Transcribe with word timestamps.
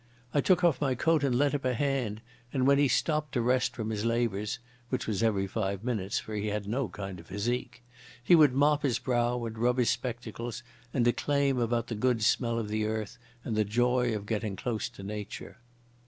I 0.33 0.41
took 0.41 0.63
off 0.63 0.81
my 0.81 0.95
coat 0.95 1.23
and 1.23 1.37
lent 1.37 1.53
him 1.53 1.61
a 1.63 1.75
hand, 1.75 2.21
and 2.51 2.65
when 2.65 2.79
he 2.79 2.87
stopped 2.87 3.33
to 3.33 3.41
rest 3.43 3.75
from 3.75 3.91
his 3.91 4.03
labours—which 4.03 5.05
was 5.05 5.21
every 5.21 5.45
five 5.45 5.83
minutes, 5.83 6.17
for 6.17 6.33
he 6.33 6.47
had 6.47 6.65
no 6.67 6.87
kind 6.89 7.19
of 7.19 7.27
physique—he 7.27 8.33
would 8.35 8.51
mop 8.51 8.81
his 8.81 8.97
brow 8.97 9.45
and 9.45 9.59
rub 9.59 9.77
his 9.77 9.91
spectacles 9.91 10.63
and 10.91 11.05
declaim 11.05 11.59
about 11.59 11.85
the 11.85 11.93
good 11.93 12.23
smell 12.23 12.57
of 12.57 12.69
the 12.69 12.85
earth 12.87 13.19
and 13.43 13.55
the 13.55 13.63
joy 13.63 14.15
of 14.15 14.25
getting 14.25 14.55
close 14.55 14.89
to 14.89 15.03
Nature. 15.03 15.57